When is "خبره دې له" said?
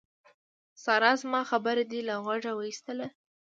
1.51-2.15